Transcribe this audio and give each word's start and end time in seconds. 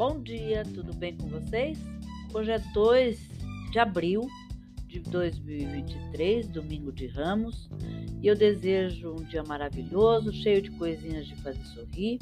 Bom 0.00 0.18
dia, 0.22 0.62
tudo 0.62 0.94
bem 0.94 1.14
com 1.14 1.28
vocês? 1.28 1.78
Hoje 2.32 2.50
é 2.50 2.58
2 2.72 3.20
de 3.70 3.78
abril 3.78 4.26
de 4.86 4.98
2023, 4.98 6.48
domingo 6.48 6.90
de 6.90 7.06
Ramos, 7.06 7.68
e 8.22 8.26
eu 8.26 8.34
desejo 8.34 9.12
um 9.12 9.22
dia 9.24 9.42
maravilhoso, 9.42 10.32
cheio 10.32 10.62
de 10.62 10.70
coisinhas 10.70 11.26
de 11.26 11.36
fazer 11.42 11.62
sorrir. 11.66 12.18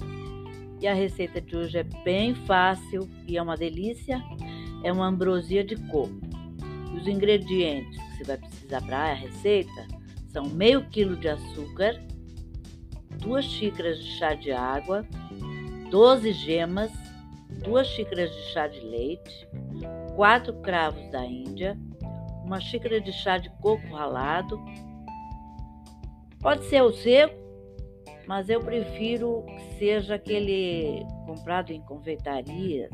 E 0.81 0.89
a 0.89 0.93
receita 0.93 1.41
de 1.41 1.57
hoje 1.57 1.79
é 1.79 1.85
bem 2.03 2.35
fácil 2.35 3.09
e 3.29 3.39
é 3.39 3.43
uma 3.43 3.57
delícia. 3.57 4.21
É 4.83 4.93
uma 4.93 5.07
ambrosia 5.07 5.63
de 5.63 5.77
coco. 5.77 6.19
Os 6.97 7.07
ingredientes 7.07 7.97
que 7.97 8.17
você 8.17 8.25
vai 8.25 8.39
precisar 8.39 8.83
para 8.83 9.13
a 9.13 9.15
receita 9.15 9.87
são 10.33 10.47
meio 10.47 10.85
quilo 10.89 11.15
de 11.15 11.29
açúcar, 11.29 11.95
duas 13.21 13.45
xícaras 13.45 14.03
de 14.03 14.19
chá 14.19 14.35
de 14.35 14.51
água, 14.51 15.07
12 15.93 16.33
gemas, 16.33 16.91
duas 17.65 17.87
xícaras 17.89 18.31
de 18.31 18.43
chá 18.53 18.67
de 18.67 18.81
leite, 18.81 19.49
quatro 20.15 20.53
cravos 20.61 21.11
da 21.11 21.25
Índia, 21.25 21.77
uma 22.45 22.61
xícara 22.61 23.01
de 23.01 23.13
chá 23.13 23.39
de 23.39 23.51
coco 23.61 23.87
ralado. 23.95 24.59
Pode 26.41 26.65
ser 26.65 26.83
o 26.83 26.93
seco, 26.93 27.37
mas 28.27 28.49
eu 28.49 28.61
prefiro 28.61 29.45
que 29.47 29.79
seja 29.79 30.15
aquele 30.15 31.05
comprado 31.27 31.71
em 31.71 31.81
confeitarias, 31.83 32.91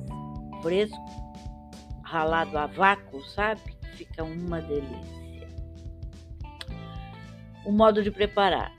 fresco, 0.63 0.97
ralado 2.03 2.57
a 2.57 2.67
vácuo, 2.67 3.23
sabe? 3.25 3.61
Fica 3.97 4.25
uma 4.25 4.61
delícia. 4.61 5.49
O 7.65 7.73
modo 7.73 8.03
de 8.03 8.11
preparar: 8.11 8.73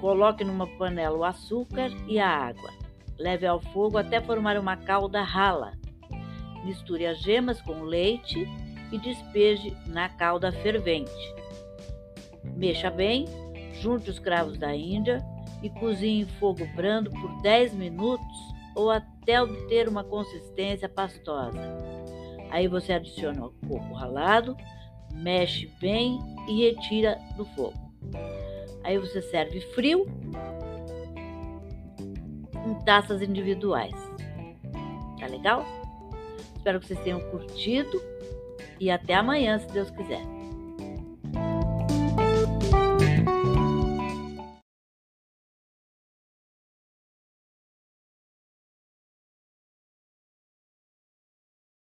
coloque 0.00 0.44
numa 0.44 0.66
panela 0.78 1.16
o 1.16 1.24
açúcar 1.24 1.90
e 2.08 2.18
a 2.18 2.28
água. 2.28 2.85
Leve 3.18 3.46
ao 3.46 3.60
fogo 3.60 3.98
até 3.98 4.20
formar 4.20 4.58
uma 4.58 4.76
calda 4.76 5.22
rala. 5.22 5.72
Misture 6.64 7.06
as 7.06 7.18
gemas 7.20 7.60
com 7.60 7.82
leite 7.82 8.46
e 8.92 8.98
despeje 8.98 9.76
na 9.86 10.08
calda 10.08 10.52
fervente. 10.52 11.34
Mexa 12.56 12.90
bem, 12.90 13.26
junte 13.80 14.10
os 14.10 14.18
cravos 14.18 14.58
da 14.58 14.74
Índia 14.74 15.24
e 15.62 15.70
cozinhe 15.70 16.22
em 16.22 16.26
fogo 16.26 16.66
brando 16.74 17.10
por 17.10 17.42
10 17.42 17.74
minutos 17.74 18.36
ou 18.74 18.90
até 18.90 19.40
obter 19.42 19.88
uma 19.88 20.04
consistência 20.04 20.88
pastosa. 20.88 21.60
Aí 22.50 22.68
você 22.68 22.92
adiciona 22.92 23.46
o 23.46 23.50
coco 23.66 23.94
ralado, 23.94 24.56
mexe 25.12 25.66
bem 25.80 26.18
e 26.48 26.64
retira 26.64 27.18
do 27.36 27.44
fogo. 27.44 27.86
Aí 28.84 28.98
você 28.98 29.20
serve 29.20 29.60
frio 29.74 30.06
em 32.66 32.74
taças 32.84 33.22
individuais. 33.22 33.94
Tá 35.18 35.26
legal? 35.26 35.64
Espero 36.56 36.80
que 36.80 36.86
vocês 36.86 37.00
tenham 37.00 37.20
curtido 37.30 38.02
e 38.80 38.90
até 38.90 39.14
amanhã, 39.14 39.58
se 39.58 39.68
Deus 39.68 39.90
quiser. 39.90 40.35